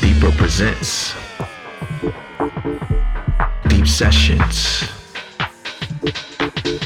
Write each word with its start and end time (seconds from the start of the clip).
Deeper 0.00 0.30
presents 0.32 1.14
Deep 3.68 3.86
Sessions 3.86 4.84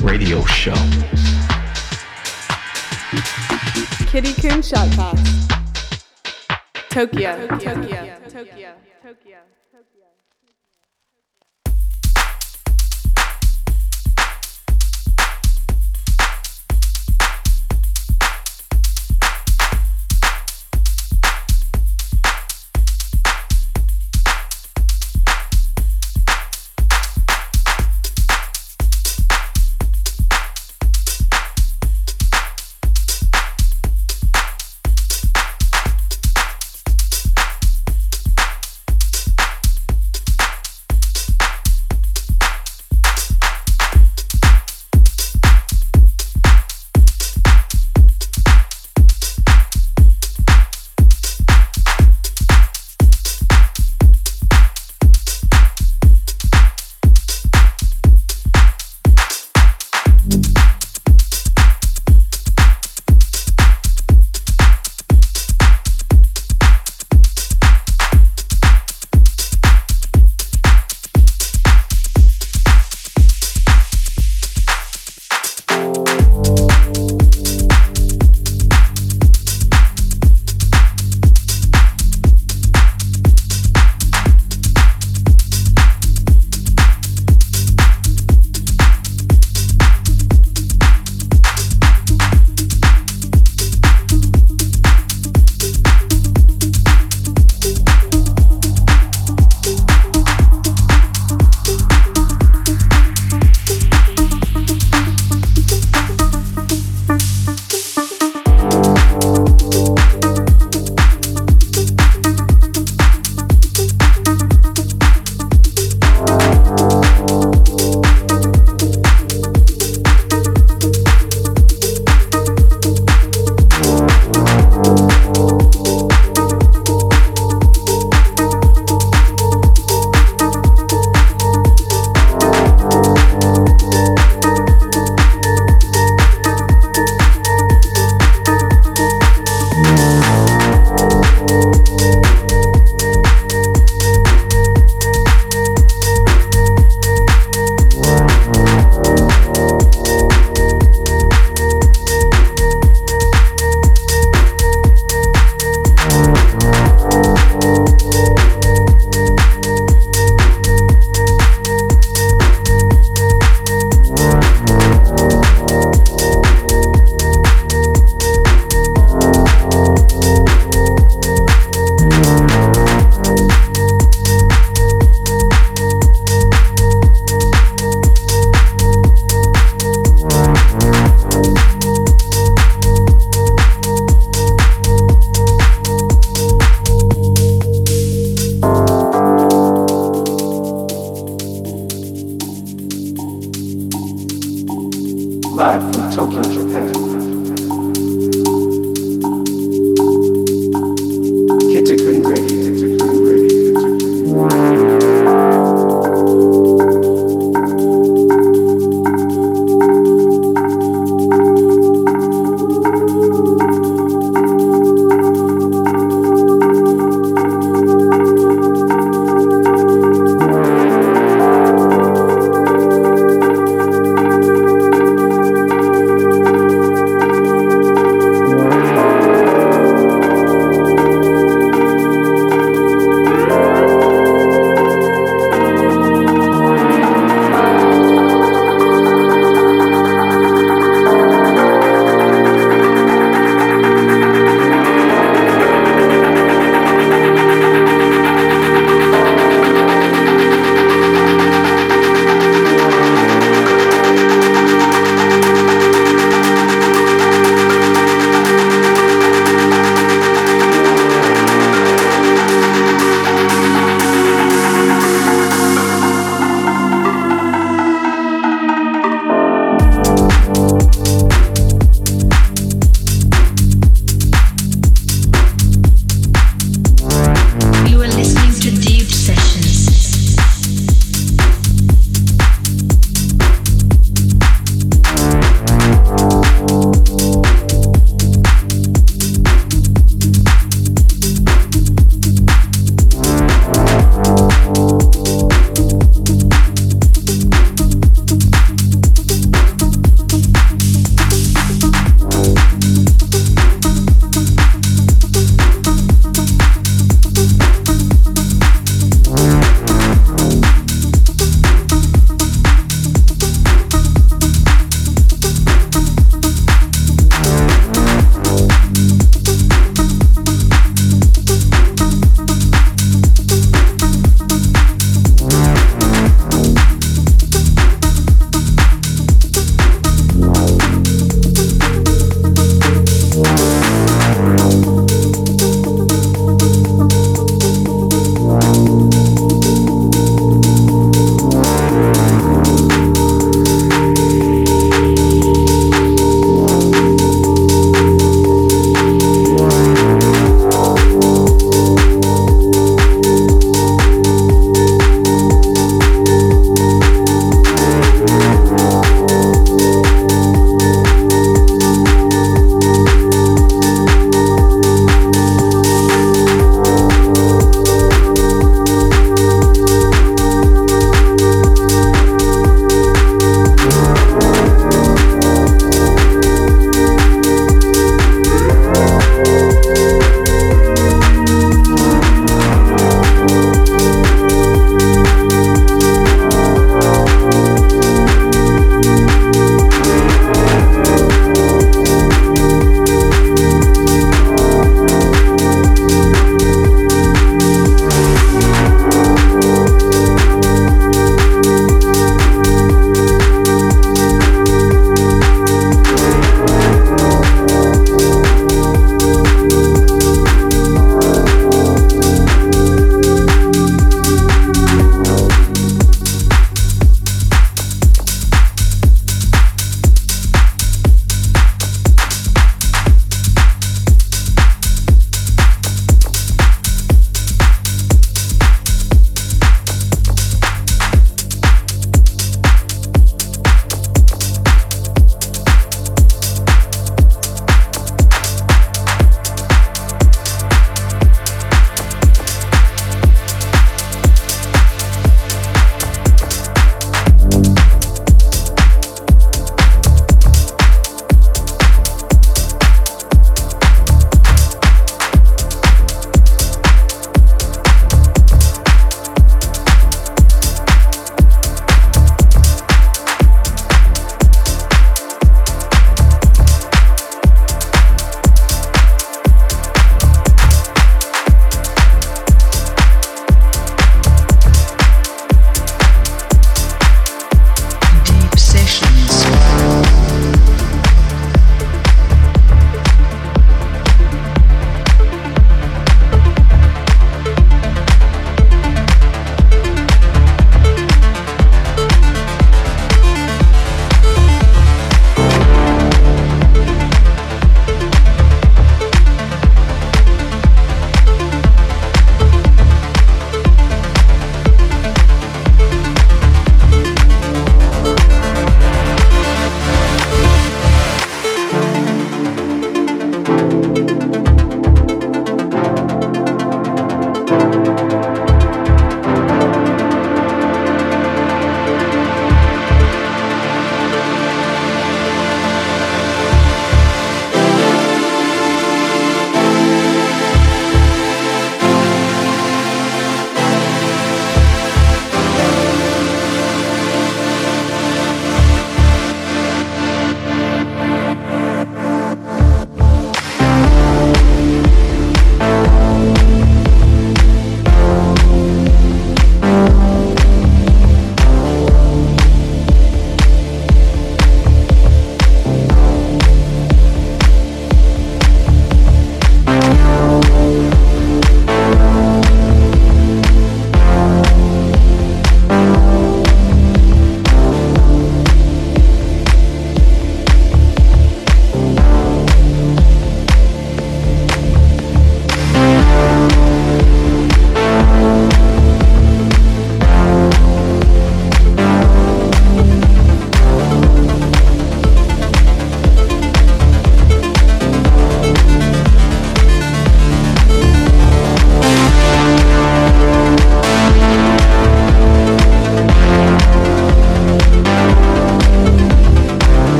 Radio 0.00 0.42
Show. 0.44 0.74
Kittikun 4.10 4.62
Shotcast. 4.62 5.50
Tokyo. 6.90 7.46
Tokyo. 7.46 7.74
Tokyo. 7.74 8.00
Tokyo. 8.30 8.70
Tokyo. 9.02 9.55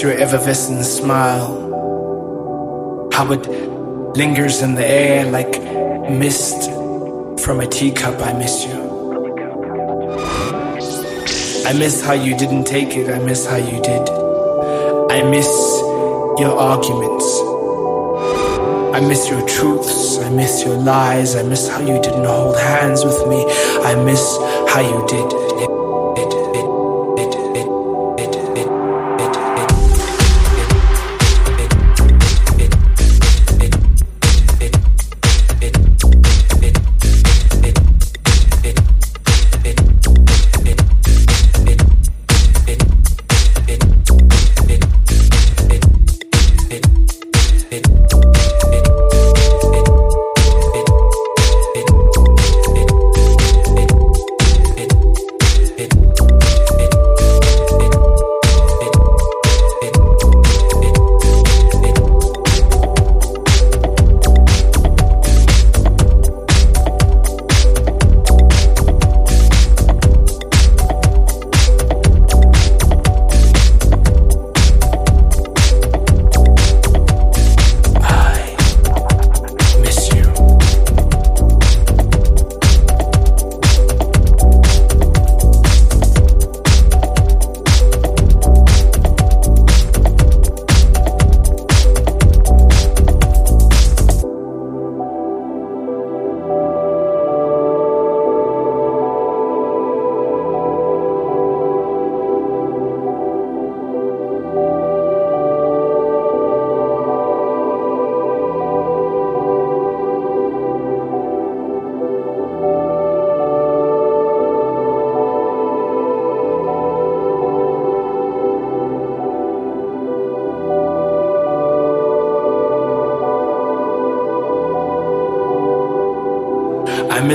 Your 0.00 0.12
effervescent 0.12 0.82
smile. 0.86 1.68
How 3.12 3.30
it 3.32 3.46
lingers 4.16 4.62
in 4.62 4.74
the 4.74 4.86
air 4.86 5.30
like 5.30 5.60
mist 6.10 6.70
from 7.44 7.60
a 7.60 7.66
teacup. 7.66 8.18
I 8.20 8.32
miss 8.32 8.64
you. 8.64 8.80
I 11.66 11.74
miss 11.74 12.02
how 12.02 12.14
you 12.14 12.34
didn't 12.34 12.64
take 12.64 12.96
it. 12.96 13.10
I 13.10 13.18
miss 13.18 13.44
how 13.46 13.56
you 13.56 13.82
did. 13.82 14.08
I 15.10 15.22
miss 15.28 15.48
your 16.40 16.58
arguments. 16.58 17.26
I 18.96 19.00
miss 19.06 19.28
your 19.28 19.46
truths. 19.46 20.18
I 20.18 20.30
miss 20.30 20.64
your 20.64 20.78
lies. 20.78 21.36
I 21.36 21.42
miss 21.42 21.68
how 21.68 21.80
you 21.80 22.00
didn't 22.00 22.24
hold 22.24 22.56
hands 22.56 23.04
with 23.04 23.28
me. 23.28 23.44
I 23.84 24.02
miss 24.02 24.38
how 24.72 24.80
you 24.80 25.06
did. 25.06 25.39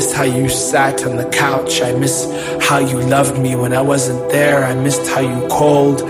Miss 0.05 0.13
how 0.13 0.23
you 0.23 0.47
sat 0.49 1.03
on 1.03 1.15
the 1.15 1.27
couch. 1.29 1.81
I 1.81 1.91
miss 1.93 2.25
how 2.61 2.77
you 2.77 2.99
loved 2.99 3.39
me 3.39 3.55
when 3.55 3.73
I 3.73 3.81
wasn't 3.81 4.29
there. 4.29 4.63
I 4.63 4.75
missed 4.75 5.07
how 5.07 5.21
you 5.21 5.47
called. 5.47 6.03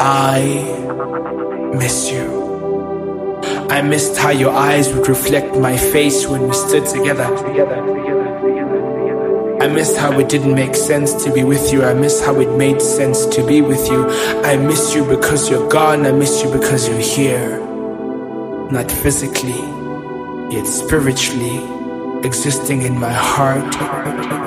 I 0.00 0.40
miss 1.76 2.10
you. 2.10 3.42
I 3.68 3.82
missed 3.82 4.16
how 4.16 4.30
your 4.30 4.52
eyes 4.52 4.90
would 4.94 5.06
reflect 5.06 5.54
my 5.56 5.76
face 5.76 6.26
when 6.26 6.48
we 6.48 6.54
stood 6.54 6.86
together. 6.86 7.26
I 9.60 9.68
missed 9.68 9.98
how 9.98 10.18
it 10.18 10.30
didn't 10.30 10.54
make 10.54 10.74
sense 10.74 11.12
to 11.24 11.30
be 11.30 11.44
with 11.44 11.70
you. 11.72 11.84
I 11.84 11.92
miss 11.92 12.24
how 12.24 12.40
it 12.40 12.56
made 12.56 12.80
sense 12.80 13.26
to 13.36 13.46
be 13.46 13.60
with 13.60 13.86
you. 13.90 14.08
I 14.50 14.56
miss 14.56 14.94
you 14.94 15.04
because 15.04 15.50
you're 15.50 15.68
gone. 15.68 16.06
I 16.06 16.12
miss 16.12 16.42
you 16.42 16.50
because 16.50 16.88
you're 16.88 17.06
here. 17.16 17.58
Not 18.70 18.90
physically, 18.90 19.60
yet 20.54 20.66
spiritually 20.66 21.79
existing 22.24 22.82
in 22.82 22.98
my 22.98 23.12
heart. 23.12 24.39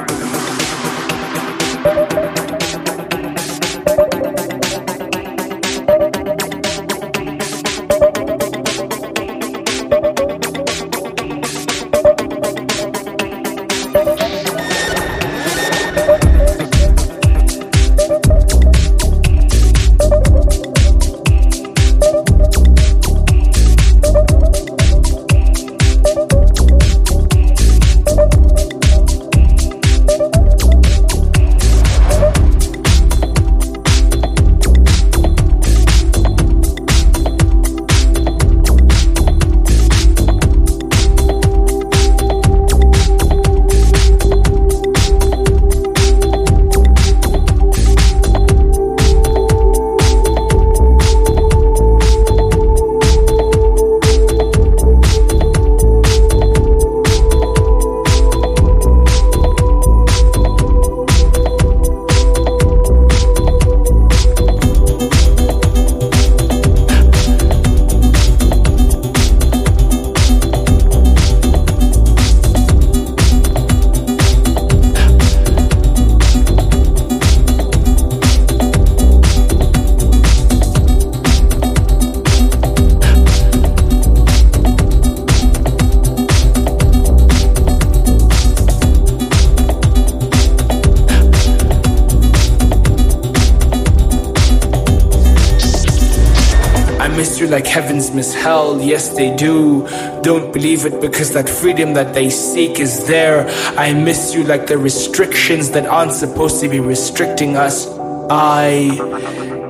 Like 97.54 97.68
heavens 97.68 98.10
miss 98.12 98.34
hell, 98.34 98.82
yes 98.82 99.10
they 99.10 99.34
do. 99.36 99.88
Don't 100.24 100.52
believe 100.52 100.86
it 100.86 101.00
because 101.00 101.34
that 101.34 101.48
freedom 101.48 101.94
that 101.94 102.16
they 102.16 102.32
seek 102.32 102.80
is 102.80 103.06
there. 103.06 103.48
I 103.78 103.94
miss 103.94 104.34
you 104.34 104.44
like 104.44 104.66
the 104.66 104.80
restrictions 104.80 105.70
that 105.72 105.86
aren't 105.86 106.14
supposed 106.14 106.62
to 106.62 106.68
be 106.68 106.80
restricting 106.80 107.56
us. 107.56 107.88
I 108.32 108.90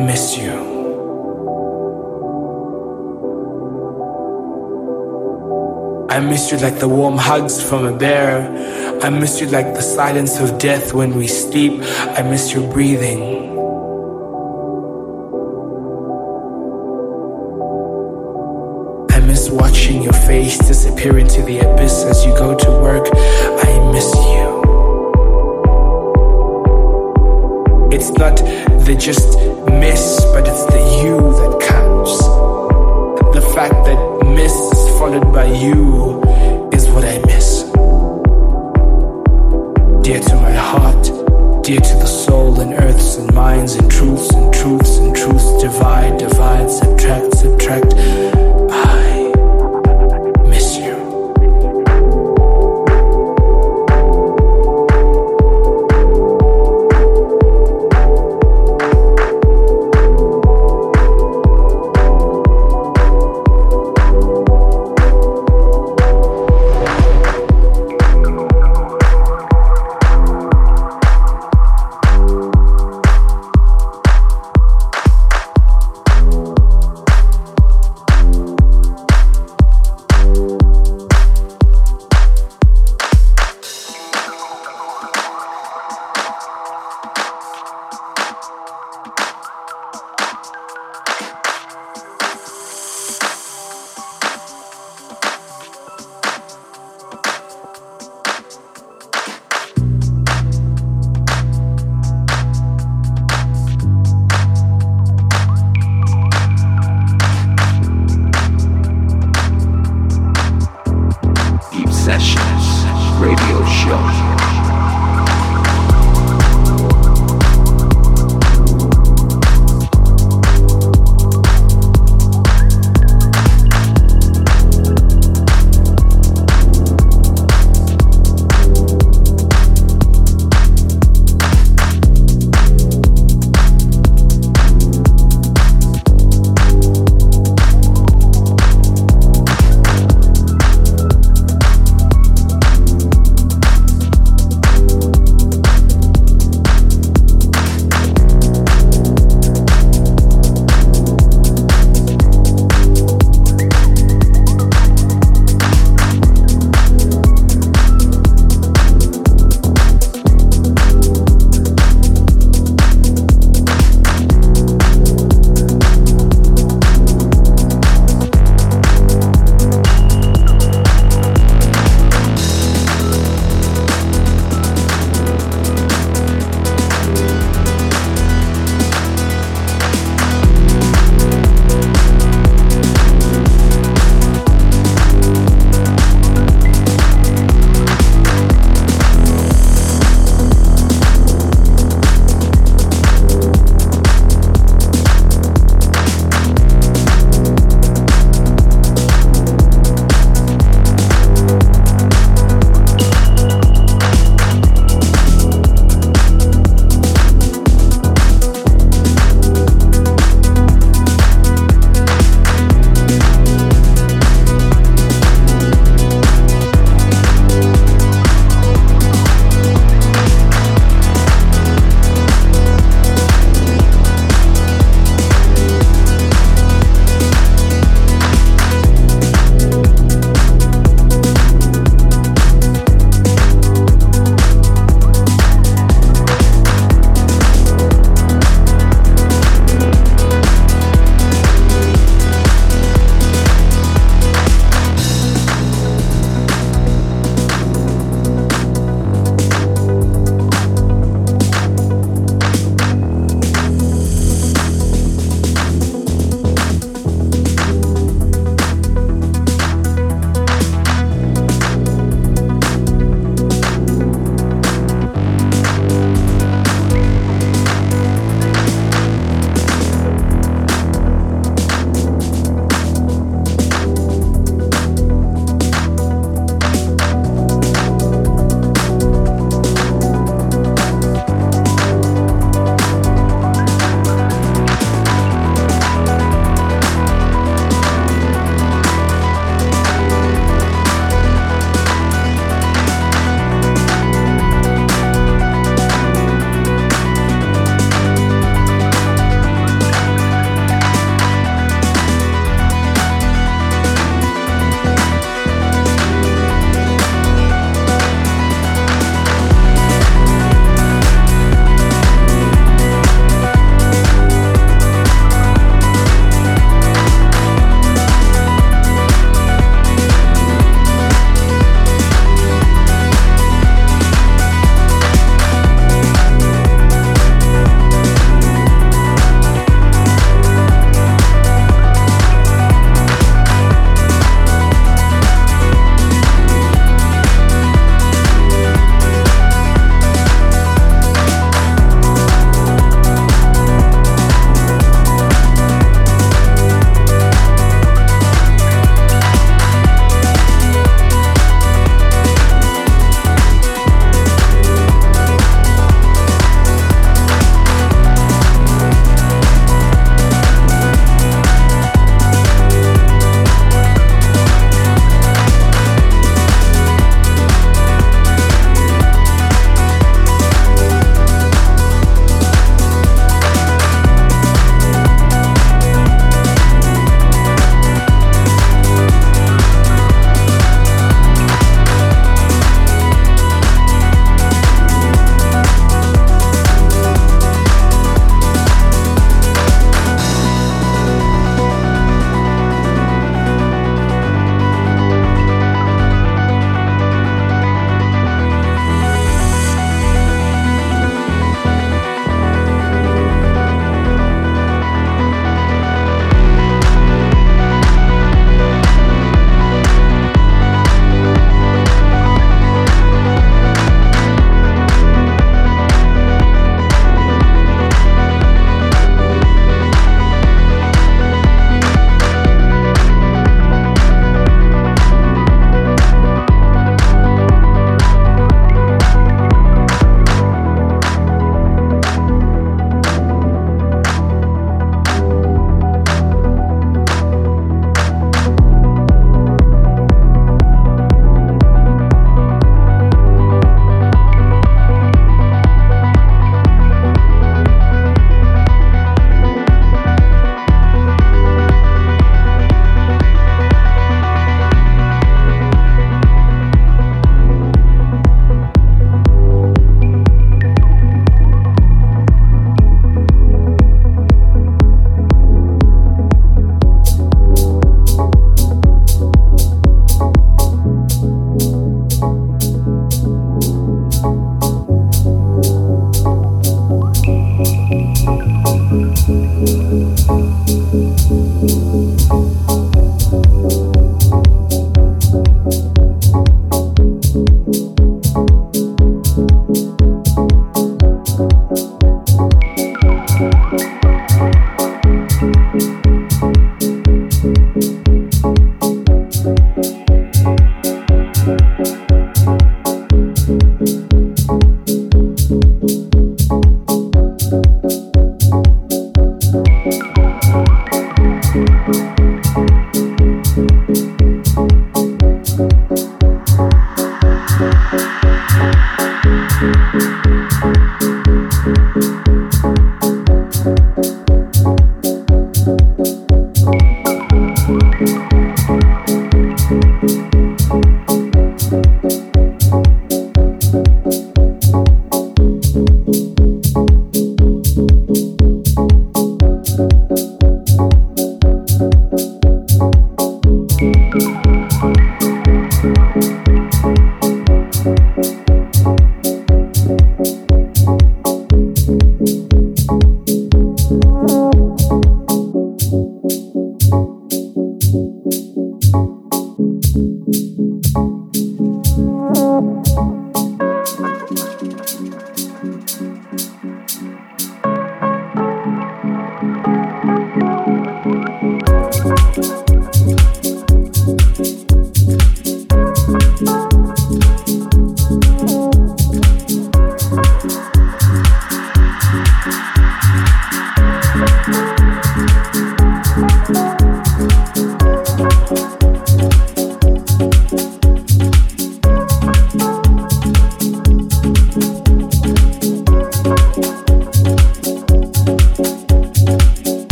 miss 0.00 0.38
you. 0.38 0.54
I 6.10 6.20
miss 6.20 6.52
you 6.52 6.58
like 6.58 6.78
the 6.78 6.88
warm 6.88 7.18
hugs 7.18 7.60
from 7.60 7.86
a 7.86 7.96
bear. 7.96 9.00
I 9.02 9.10
miss 9.10 9.40
you 9.40 9.48
like 9.48 9.74
the 9.74 9.82
silence 9.82 10.38
of 10.38 10.58
death 10.60 10.94
when 10.94 11.16
we 11.16 11.26
sleep. 11.26 11.82
I 12.18 12.22
miss 12.22 12.54
your 12.54 12.72
breathing. 12.72 13.53
Disappear 21.04 21.18
into 21.18 21.42
the 21.42 21.58
abyss 21.58 22.04
as 22.04 22.24
you 22.24 22.32
go 22.32 22.54
to 22.54 22.70
work. 22.80 23.08
I 23.12 23.92
miss 23.92 24.14
you. 24.14 24.44
It's 27.92 28.10
not 28.12 28.36
the 28.86 28.96
just 28.98 29.38
miss, 29.68 30.23